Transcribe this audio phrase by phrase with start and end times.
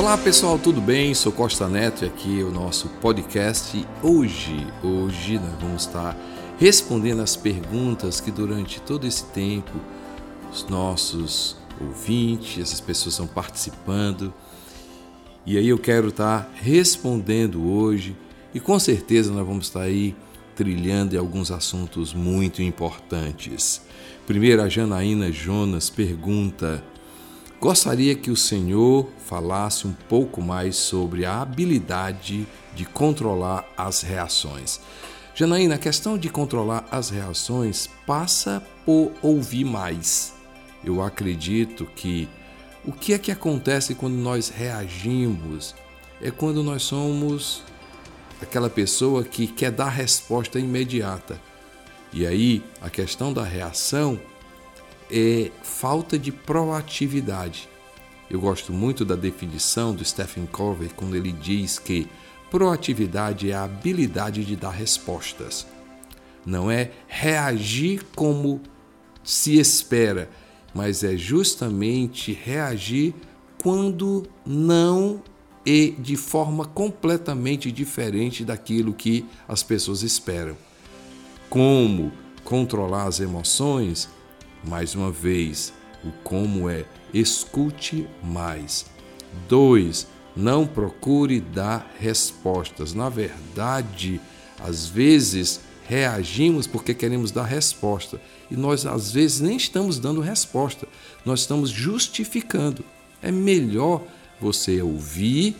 [0.00, 1.12] Olá pessoal, tudo bem?
[1.12, 3.86] Sou Costa Neto e aqui é o nosso podcast.
[4.02, 6.16] Hoje, hoje nós vamos estar
[6.58, 9.70] respondendo as perguntas que durante todo esse tempo
[10.50, 14.32] os nossos ouvintes, essas pessoas estão participando.
[15.44, 18.16] E aí eu quero estar respondendo hoje
[18.54, 20.16] e com certeza nós vamos estar aí
[20.56, 23.82] trilhando alguns assuntos muito importantes.
[24.26, 26.82] Primeiro, a Janaína Jonas pergunta:
[27.60, 34.80] Gostaria que o Senhor falasse um pouco mais sobre a habilidade de controlar as reações.
[35.34, 40.32] Janaína, a questão de controlar as reações passa por ouvir mais.
[40.82, 42.30] Eu acredito que
[42.82, 45.74] o que é que acontece quando nós reagimos
[46.22, 47.62] é quando nós somos
[48.40, 51.38] aquela pessoa que quer dar resposta imediata.
[52.10, 54.18] E aí a questão da reação
[55.10, 57.68] é falta de proatividade.
[58.30, 62.08] Eu gosto muito da definição do Stephen Covey quando ele diz que
[62.50, 65.66] proatividade é a habilidade de dar respostas.
[66.46, 68.60] Não é reagir como
[69.22, 70.30] se espera,
[70.74, 73.14] mas é justamente reagir
[73.58, 75.22] quando não
[75.64, 80.56] e de forma completamente diferente daquilo que as pessoas esperam.
[81.48, 82.12] Como
[82.44, 84.08] controlar as emoções?
[84.64, 85.72] Mais uma vez,
[86.04, 88.86] o como é escute mais.
[89.48, 90.06] 2.
[90.36, 92.94] Não procure dar respostas.
[92.94, 94.20] Na verdade,
[94.58, 100.86] às vezes reagimos porque queremos dar resposta e nós às vezes nem estamos dando resposta,
[101.24, 102.84] nós estamos justificando.
[103.20, 104.04] É melhor
[104.40, 105.56] você ouvir,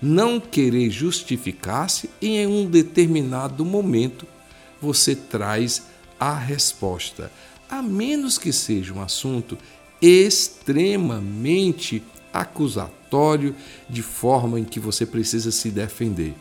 [0.00, 4.26] não querer justificar-se e em um determinado momento
[4.80, 5.84] você traz
[6.20, 7.32] a resposta,
[7.68, 9.58] a menos que seja um assunto
[10.00, 13.54] extremamente acusatório,
[13.88, 16.34] de forma em que você precisa se defender.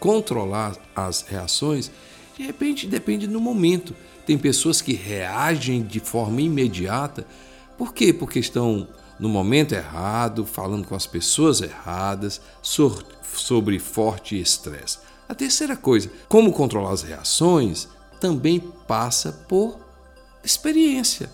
[0.00, 1.90] Controlar as reações,
[2.36, 3.94] de repente, depende do momento.
[4.26, 7.26] Tem pessoas que reagem de forma imediata.
[7.78, 8.12] Por quê?
[8.12, 14.98] Porque estão no momento errado, falando com as pessoas erradas, sobre forte estresse.
[15.28, 17.88] A terceira coisa, como controlar as reações,
[18.20, 19.85] também passa por
[20.46, 21.30] experiência.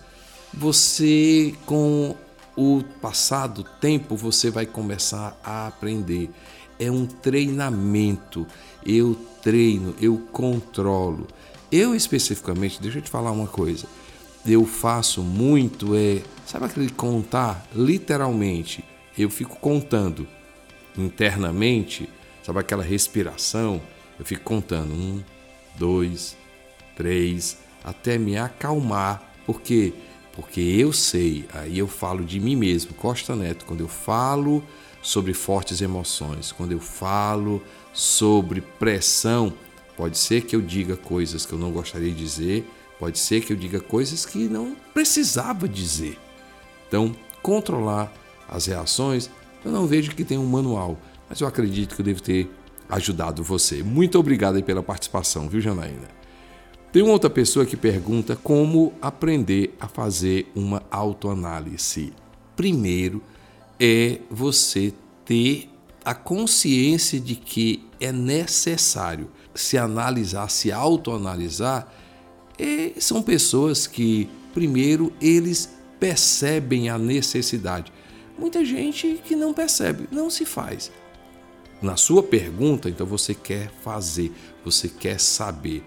[0.53, 2.15] Você, com
[2.55, 6.29] o passar do tempo, você vai começar a aprender.
[6.79, 8.45] É um treinamento.
[8.85, 11.27] Eu treino, eu controlo.
[11.71, 13.87] Eu especificamente, deixa eu te falar uma coisa.
[14.45, 18.83] Eu faço muito é, sabe aquele contar literalmente?
[19.17, 20.27] Eu fico contando
[20.97, 22.09] internamente,
[22.43, 23.81] sabe aquela respiração?
[24.19, 25.23] Eu fico contando um,
[25.77, 26.35] dois,
[26.95, 29.93] três, até me acalmar, porque
[30.35, 34.63] porque eu sei, aí eu falo de mim mesmo, Costa Neto, quando eu falo
[34.99, 37.61] sobre fortes emoções, quando eu falo
[37.93, 39.53] sobre pressão,
[39.95, 42.67] pode ser que eu diga coisas que eu não gostaria de dizer,
[42.97, 46.17] pode ser que eu diga coisas que não precisava dizer.
[46.87, 48.11] Então, controlar
[48.49, 49.29] as reações,
[49.63, 50.97] eu não vejo que tem um manual,
[51.29, 52.49] mas eu acredito que eu devo ter
[52.89, 53.83] ajudado você.
[53.83, 56.22] Muito obrigado pela participação, viu, Janaína?
[56.93, 62.13] Tem uma outra pessoa que pergunta como aprender a fazer uma autoanálise.
[62.55, 63.19] Primeiro
[63.79, 64.93] é você
[65.25, 65.71] ter
[66.05, 71.91] a consciência de que é necessário se analisar, se autoanalisar.
[72.59, 77.91] É, são pessoas que, primeiro, eles percebem a necessidade.
[78.37, 80.91] Muita gente que não percebe, não se faz.
[81.81, 84.31] Na sua pergunta, então você quer fazer,
[84.63, 85.83] você quer saber.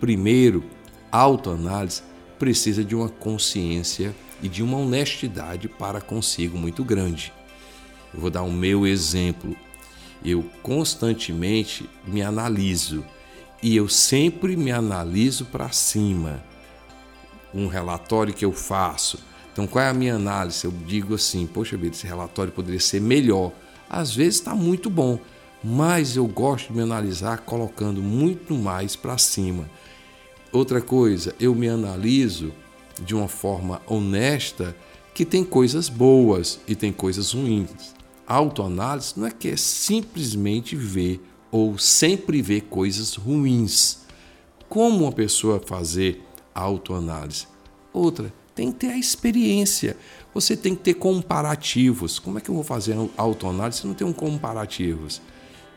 [0.00, 0.64] Primeiro,
[1.10, 2.02] autoanálise
[2.38, 7.32] precisa de uma consciência e de uma honestidade para consigo muito grande.
[8.12, 9.56] Eu vou dar o um meu exemplo.
[10.24, 13.04] Eu constantemente me analiso
[13.62, 16.42] e eu sempre me analiso para cima.
[17.54, 19.18] Um relatório que eu faço.
[19.52, 20.64] Então, qual é a minha análise?
[20.64, 23.52] Eu digo assim: poxa vida, esse relatório poderia ser melhor.
[23.88, 25.18] Às vezes está muito bom,
[25.62, 29.68] mas eu gosto de me analisar colocando muito mais para cima.
[30.56, 32.50] Outra coisa, eu me analiso
[33.04, 34.74] de uma forma honesta
[35.12, 37.94] que tem coisas boas e tem coisas ruins.
[38.26, 41.20] autoanálise não é que é simplesmente ver
[41.50, 43.98] ou sempre ver coisas ruins.
[44.66, 46.24] Como uma pessoa fazer
[46.54, 47.46] autoanálise?
[47.92, 49.94] Outra, tem que ter a experiência.
[50.32, 52.18] Você tem que ter comparativos.
[52.18, 55.20] Como é que eu vou fazer autoanálise se não tenho comparativos?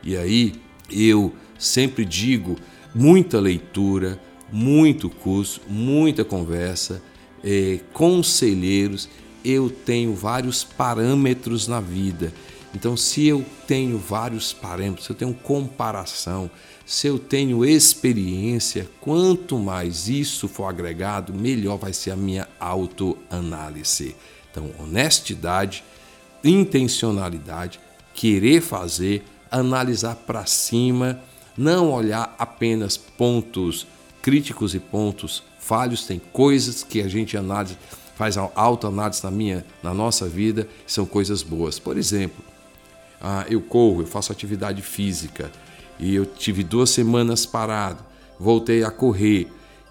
[0.02, 0.54] E aí
[0.90, 2.56] eu sempre digo
[2.94, 4.18] muita leitura,
[4.52, 7.02] muito curso, muita conversa,
[7.42, 9.08] é, conselheiros.
[9.44, 12.32] Eu tenho vários parâmetros na vida
[12.74, 16.50] Então, se eu tenho vários parâmetros, se eu tenho comparação,
[16.86, 24.14] se eu tenho experiência, quanto mais isso for agregado, melhor vai ser a minha autoanálise.
[24.50, 25.82] Então, honestidade,
[26.44, 27.80] intencionalidade,
[28.14, 31.20] querer fazer, analisar para cima,
[31.56, 33.86] não olhar apenas pontos
[34.22, 37.76] críticos e pontos falhos, tem coisas que a gente analisa,
[38.16, 41.78] faz autoanálise na minha, na nossa vida, são coisas boas.
[41.78, 42.44] Por exemplo,
[43.20, 45.50] ah, eu corro, eu faço atividade física
[45.98, 48.04] e eu tive duas semanas parado,
[48.38, 49.48] voltei a correr.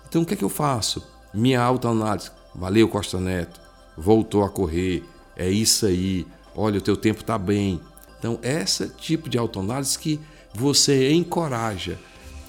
[0.07, 1.07] Então o que é que eu faço?
[1.33, 3.59] Minha autoanálise, valeu Costa Neto,
[3.97, 5.03] voltou a correr,
[5.35, 7.79] é isso aí, olha, o teu tempo está bem.
[8.19, 10.19] Então, esse tipo de autoanálise que
[10.53, 11.97] você encoraja.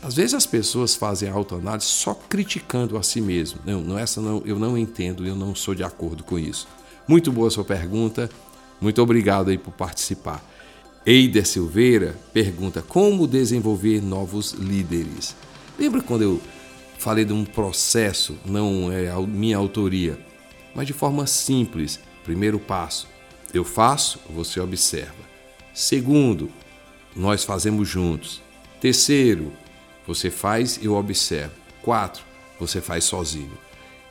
[0.02, 3.61] Às vezes as pessoas fazem autoanálise só criticando a si mesmo.
[3.67, 6.67] Não, não essa não, eu não entendo, eu não sou de acordo com isso.
[7.06, 8.31] Muito boa sua pergunta.
[8.81, 10.43] Muito obrigado aí por participar.
[11.05, 15.37] Eider Silveira pergunta: como desenvolver novos líderes?
[15.79, 16.41] Lembra quando eu
[16.99, 20.19] falei de um processo, não é a minha autoria,
[20.75, 22.00] mas de forma simples.
[22.25, 23.06] Primeiro passo:
[23.52, 25.29] eu faço, você observa.
[25.75, 26.50] Segundo,
[27.14, 28.41] nós fazemos juntos.
[28.81, 29.52] Terceiro,
[30.15, 31.55] você faz, eu observo.
[31.83, 32.25] Quatro,
[32.59, 33.57] você faz sozinho.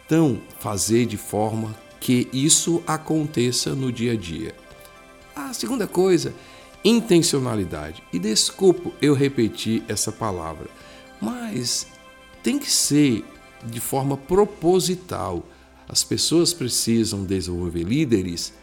[0.05, 4.55] Então, fazer de forma que isso aconteça no dia a dia.
[5.35, 6.33] A segunda coisa,
[6.85, 8.01] intencionalidade.
[8.13, 10.69] E desculpo eu repetir essa palavra,
[11.19, 11.85] mas
[12.41, 13.25] tem que ser
[13.65, 15.43] de forma proposital.
[15.85, 18.53] As pessoas precisam desenvolver líderes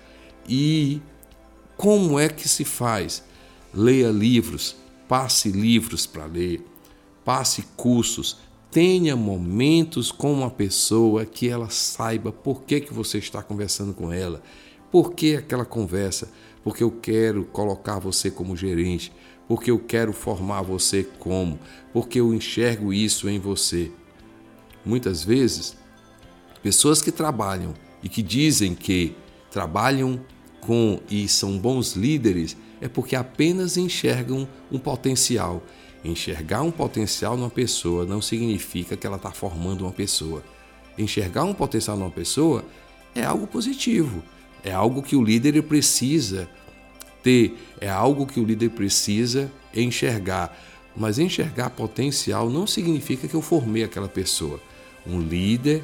[0.48, 1.02] e
[1.76, 3.22] como é que se faz?
[3.74, 4.74] Leia livros,
[5.06, 6.64] passe livros para ler,
[7.26, 8.38] passe cursos,
[8.70, 14.12] tenha momentos com uma pessoa que ela saiba por que, que você está conversando com
[14.12, 14.40] ela,
[14.92, 16.30] por que aquela conversa,
[16.62, 19.12] porque eu quero colocar você como gerente,
[19.48, 21.58] porque eu quero formar você como,
[21.92, 23.90] porque eu enxergo isso em você.
[24.84, 25.76] Muitas vezes,
[26.62, 27.74] pessoas que trabalham
[28.04, 29.16] e que dizem que
[29.50, 30.20] trabalham
[30.60, 35.60] com e são bons líderes é porque apenas enxergam um potencial.
[36.04, 40.42] Enxergar um potencial numa pessoa não significa que ela está formando uma pessoa.
[40.96, 42.64] Enxergar um potencial numa pessoa
[43.14, 44.22] é algo positivo,
[44.62, 46.48] é algo que o líder precisa
[47.22, 50.56] ter, é algo que o líder precisa enxergar.
[50.96, 54.60] Mas enxergar potencial não significa que eu formei aquela pessoa.
[55.06, 55.82] Um líder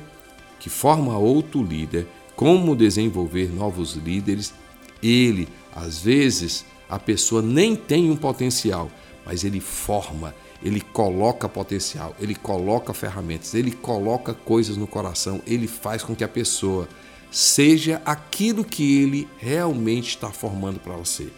[0.59, 2.07] que forma outro líder,
[2.37, 4.55] como desenvolver novos líderes,
[5.03, 8.91] ele, às vezes, a pessoa nem tem um potencial,
[9.25, 15.67] mas ele forma, ele coloca potencial, ele coloca ferramentas, ele coloca coisas no coração, ele
[15.67, 16.89] faz com que a pessoa
[17.31, 21.29] seja aquilo que ele realmente está formando para você.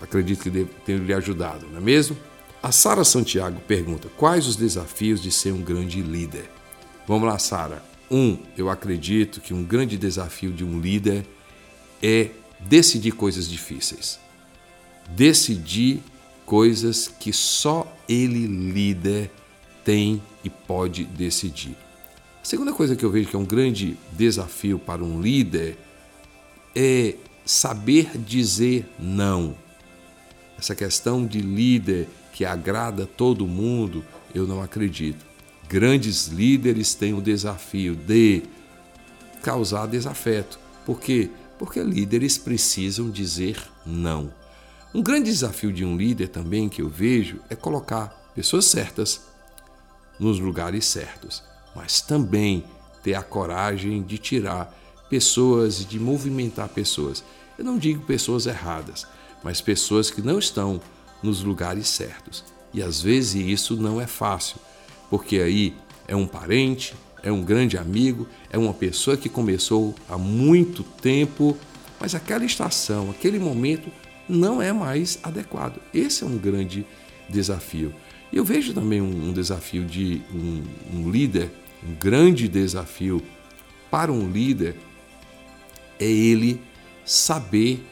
[0.00, 2.16] Acredito que ter lhe ajudado, não é mesmo?
[2.62, 6.50] A Sara Santiago pergunta: quais os desafios de ser um grande líder?
[7.06, 7.82] Vamos lá, Sara.
[8.10, 11.26] Um, eu acredito que um grande desafio de um líder
[12.02, 12.30] é
[12.60, 14.18] decidir coisas difíceis.
[15.10, 16.02] Decidir
[16.44, 19.30] coisas que só ele, líder,
[19.84, 21.76] tem e pode decidir.
[22.42, 25.78] A segunda coisa que eu vejo que é um grande desafio para um líder
[26.74, 27.14] é
[27.44, 29.54] saber dizer não.
[30.58, 34.04] Essa questão de líder que agrada todo mundo,
[34.34, 35.24] eu não acredito.
[35.68, 38.42] Grandes líderes têm o desafio de
[39.42, 40.58] causar desafeto.
[40.84, 41.30] Por quê?
[41.58, 44.32] porque líderes precisam dizer não.
[44.94, 49.22] Um grande desafio de um líder também que eu vejo é colocar pessoas certas
[50.20, 51.42] nos lugares certos,
[51.74, 52.64] mas também
[53.02, 54.72] ter a coragem de tirar
[55.10, 57.24] pessoas e de movimentar pessoas.
[57.58, 59.04] Eu não digo pessoas erradas,
[59.42, 60.80] mas pessoas que não estão
[61.20, 62.44] nos lugares certos.
[62.72, 64.58] E às vezes isso não é fácil,
[65.10, 65.74] porque aí
[66.06, 71.56] é um parente, é um grande amigo, é uma pessoa que começou há muito tempo,
[71.98, 73.90] mas aquela estação, aquele momento
[74.28, 75.80] não é mais adequado.
[75.92, 76.86] Esse é um grande
[77.28, 77.94] desafio.
[78.32, 80.62] Eu vejo também um, um desafio de um,
[80.92, 81.50] um líder,
[81.86, 83.22] um grande desafio
[83.90, 84.74] para um líder
[85.98, 86.60] é ele
[87.04, 87.84] saber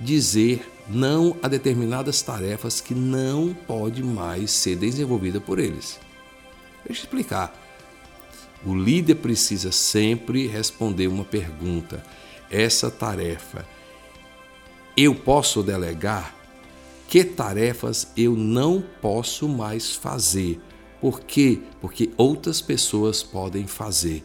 [0.00, 5.98] dizer não a determinadas tarefas que não pode mais ser desenvolvida por eles.
[6.86, 7.52] Deixa eu explicar.
[8.64, 12.02] O líder precisa sempre responder uma pergunta:
[12.50, 13.66] essa tarefa
[15.00, 16.34] eu posso delegar?
[17.08, 20.60] Que tarefas eu não posso mais fazer?
[21.00, 21.60] Por quê?
[21.80, 24.24] Porque outras pessoas podem fazer.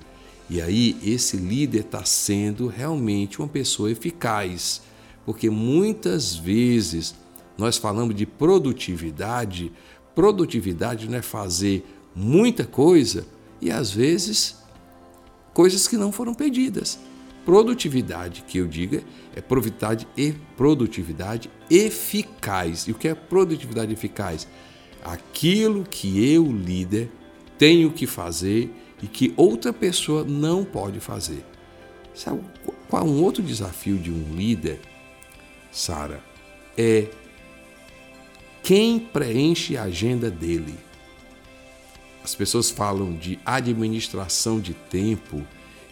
[0.50, 4.82] E aí, esse líder está sendo realmente uma pessoa eficaz,
[5.24, 7.14] porque muitas vezes
[7.56, 9.72] nós falamos de produtividade,
[10.16, 13.28] produtividade não é fazer muita coisa
[13.62, 14.58] e às vezes
[15.54, 16.98] coisas que não foram pedidas.
[17.46, 19.04] Produtividade, que eu diga,
[19.36, 22.88] é produtividade e produtividade eficaz.
[22.88, 24.48] E o que é produtividade eficaz?
[25.04, 27.12] Aquilo que eu, líder,
[27.58, 31.44] tenho que fazer e que outra pessoa não pode fazer.
[32.14, 32.42] Sabe
[32.90, 34.80] qual é um outro desafio de um líder,
[35.72, 36.24] Sara?
[36.78, 37.10] É
[38.62, 40.76] quem preenche a agenda dele.
[42.24, 45.46] As pessoas falam de administração de tempo.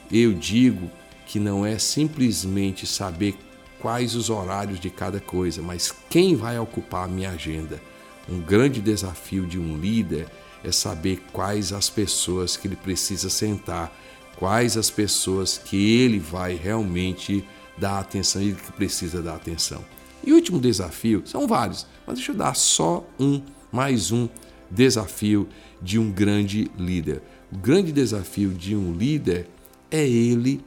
[0.09, 0.89] Eu digo
[1.31, 3.37] que não é simplesmente saber
[3.79, 7.81] quais os horários de cada coisa, mas quem vai ocupar a minha agenda.
[8.27, 10.27] Um grande desafio de um líder
[10.61, 13.97] é saber quais as pessoas que ele precisa sentar,
[14.35, 17.47] quais as pessoas que ele vai realmente
[17.77, 19.81] dar atenção, ele que precisa dar atenção.
[20.25, 24.27] E o último desafio, são vários, mas deixa eu dar só um, mais um
[24.69, 25.47] desafio
[25.81, 27.21] de um grande líder.
[27.53, 29.47] O grande desafio de um líder
[29.89, 30.61] é ele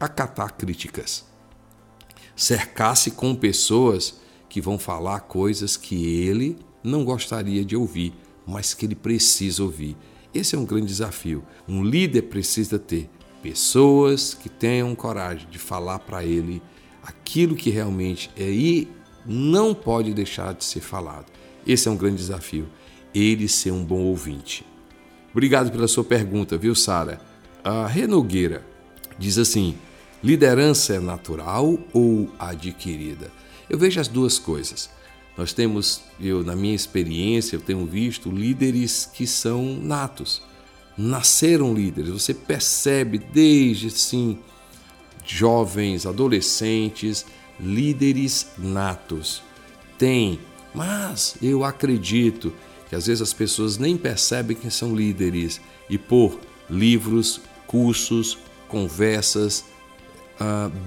[0.00, 1.24] acatar críticas.
[2.34, 8.14] Cercar-se com pessoas que vão falar coisas que ele não gostaria de ouvir,
[8.46, 9.96] mas que ele precisa ouvir.
[10.32, 11.44] Esse é um grande desafio.
[11.68, 13.10] Um líder precisa ter
[13.42, 16.62] pessoas que tenham coragem de falar para ele
[17.02, 18.88] aquilo que realmente é e
[19.26, 21.26] não pode deixar de ser falado.
[21.66, 22.68] Esse é um grande desafio.
[23.14, 24.64] Ele ser um bom ouvinte.
[25.32, 27.20] Obrigado pela sua pergunta, viu, Sara?
[27.62, 28.64] A Renogueira
[29.18, 29.76] diz assim:
[30.22, 33.30] liderança é natural ou adquirida?
[33.68, 34.90] Eu vejo as duas coisas.
[35.36, 40.42] Nós temos, eu na minha experiência, eu tenho visto líderes que são natos,
[40.96, 42.10] nasceram líderes.
[42.10, 44.38] Você percebe desde sim
[45.24, 47.24] jovens, adolescentes,
[47.58, 49.42] líderes natos.
[49.96, 50.40] Tem,
[50.74, 52.52] mas eu acredito
[52.88, 58.36] que às vezes as pessoas nem percebem que são líderes e por livros, cursos,
[58.68, 59.64] conversas,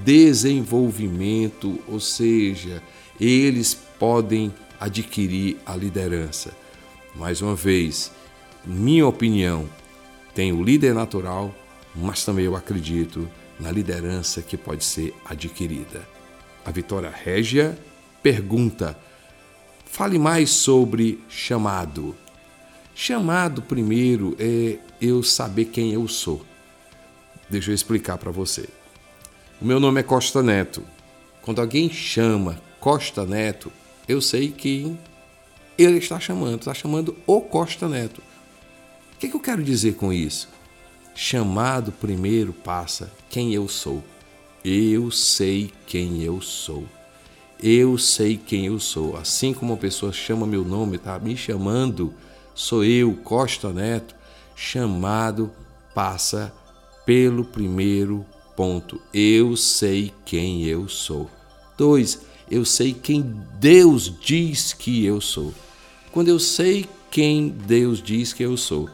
[0.03, 2.81] desenvolvimento, ou seja,
[3.19, 6.53] eles podem adquirir a liderança.
[7.15, 8.11] Mais uma vez,
[8.65, 9.69] minha opinião,
[10.33, 11.53] tem o líder natural,
[11.95, 13.29] mas também eu acredito
[13.59, 16.07] na liderança que pode ser adquirida.
[16.65, 17.77] A Vitória Régia
[18.21, 18.97] pergunta:
[19.85, 22.15] fale mais sobre chamado.
[22.95, 26.43] Chamado, primeiro, é eu saber quem eu sou.
[27.49, 28.67] Deixa eu explicar para você.
[29.61, 30.83] O meu nome é Costa Neto.
[31.41, 33.71] Quando alguém chama Costa Neto,
[34.07, 34.99] eu sei quem
[35.77, 36.59] ele está chamando.
[36.59, 38.21] Está chamando o Costa Neto.
[39.13, 40.49] O que, que eu quero dizer com isso?
[41.15, 44.03] Chamado primeiro passa quem eu sou.
[44.65, 46.85] Eu sei quem eu sou.
[47.61, 49.15] Eu sei quem eu sou.
[49.15, 52.13] Assim como uma pessoa chama meu nome, está me chamando,
[52.53, 54.13] sou eu, Costa Neto,
[54.55, 55.51] chamado
[55.93, 56.53] passa
[57.05, 59.01] pelo primeiro ponto.
[59.13, 61.29] Eu sei quem eu sou.
[61.77, 63.21] Dois, eu sei quem
[63.59, 65.53] Deus diz que eu sou.
[66.11, 68.89] Quando eu sei quem Deus diz que eu sou,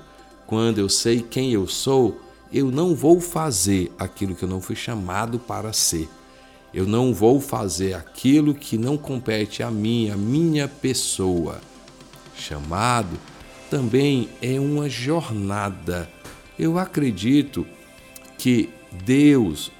[0.45, 2.19] quando eu sei quem eu sou,
[2.51, 6.09] eu não vou fazer aquilo que eu não fui chamado para ser.
[6.73, 11.61] Eu não vou fazer aquilo que não compete a mim, a minha pessoa.
[12.35, 13.17] Chamado
[13.69, 16.09] também é uma jornada.
[16.57, 17.65] Eu acredito
[18.37, 19.71] que Deus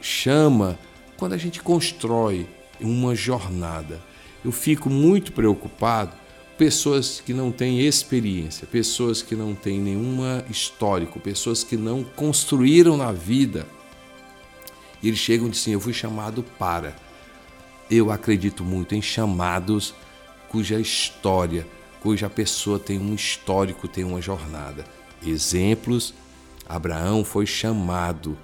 [0.00, 0.78] chama
[1.16, 2.46] quando a gente constrói
[2.80, 4.00] uma jornada.
[4.44, 6.12] Eu fico muito preocupado
[6.56, 12.96] pessoas que não têm experiência, pessoas que não têm nenhuma histórico, pessoas que não construíram
[12.96, 13.66] na vida.
[15.02, 16.96] E eles chegam e dizem: Eu fui chamado para.
[17.90, 19.94] Eu acredito muito em chamados
[20.48, 21.66] cuja história,
[22.00, 24.84] cuja pessoa tem um histórico, tem uma jornada.
[25.24, 26.14] Exemplos:
[26.68, 28.36] Abraão foi chamado,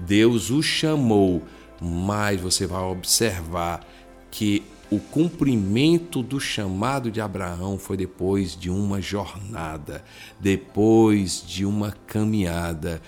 [0.00, 1.42] Deus o chamou,
[1.80, 3.86] mas você vai observar
[4.30, 10.02] que o cumprimento do chamado de Abraão foi depois de uma jornada,
[10.40, 13.00] depois de uma caminhada.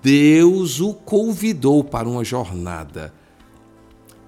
[0.00, 3.12] Deus o convidou para uma jornada.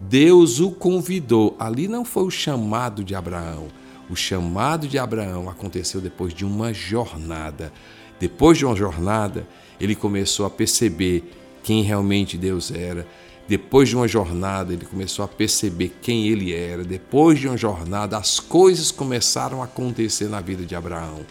[0.00, 1.56] Deus o convidou.
[1.58, 3.68] Ali não foi o chamado de Abraão.
[4.10, 7.72] O chamado de Abraão aconteceu depois de uma jornada.
[8.18, 9.46] Depois de uma jornada,
[9.80, 11.30] ele começou a perceber
[11.68, 13.06] quem realmente Deus era
[13.46, 16.82] depois de uma jornada, ele começou a perceber quem ele era.
[16.82, 21.26] Depois de uma jornada, as coisas começaram a acontecer na vida de Abraão.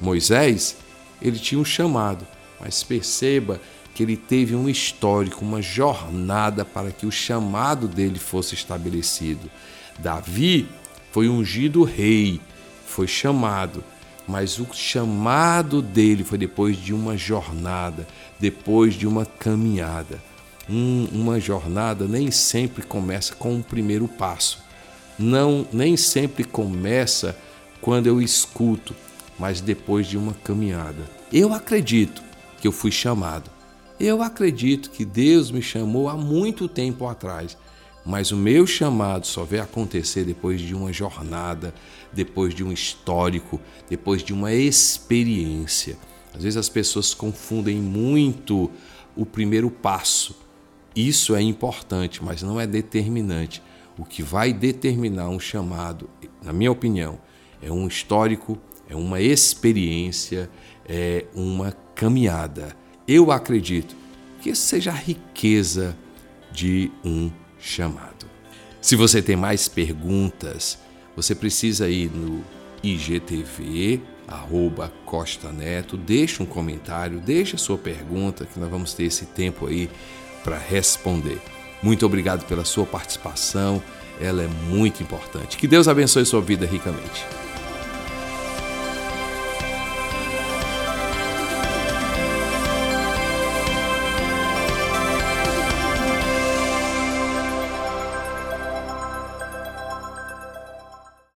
[0.00, 0.76] Moisés,
[1.22, 2.26] ele tinha um chamado,
[2.60, 3.60] mas perceba
[3.94, 9.48] que ele teve um histórico, uma jornada para que o chamado dele fosse estabelecido.
[10.00, 10.68] Davi
[11.12, 12.40] foi ungido rei,
[12.86, 13.84] foi chamado,
[14.26, 18.04] mas o chamado dele foi depois de uma jornada,
[18.44, 20.22] depois de uma caminhada.
[20.68, 24.62] Hum, uma jornada nem sempre começa com o primeiro passo.
[25.18, 27.34] Não, nem sempre começa
[27.80, 28.94] quando eu escuto,
[29.38, 31.08] mas depois de uma caminhada.
[31.32, 32.22] Eu acredito
[32.60, 33.50] que eu fui chamado.
[33.98, 37.56] Eu acredito que Deus me chamou há muito tempo atrás,
[38.04, 41.72] mas o meu chamado só vai acontecer depois de uma jornada,
[42.12, 43.58] depois de um histórico,
[43.88, 45.96] depois de uma experiência.
[46.34, 48.70] Às vezes as pessoas confundem muito
[49.16, 50.36] o primeiro passo.
[50.94, 53.62] Isso é importante, mas não é determinante.
[53.96, 56.10] O que vai determinar um chamado,
[56.42, 57.18] na minha opinião,
[57.62, 60.50] é um histórico, é uma experiência,
[60.86, 62.76] é uma caminhada.
[63.06, 63.96] Eu acredito
[64.40, 65.96] que isso seja a riqueza
[66.52, 68.26] de um chamado.
[68.80, 70.78] Se você tem mais perguntas,
[71.16, 72.44] você precisa ir no
[72.82, 79.26] IGTV, arroba Costa Neto, deixa um comentário, deixa sua pergunta, que nós vamos ter esse
[79.26, 79.90] tempo aí
[80.42, 81.40] para responder.
[81.82, 83.82] Muito obrigado pela sua participação,
[84.20, 85.56] ela é muito importante.
[85.56, 87.43] Que Deus abençoe sua vida ricamente.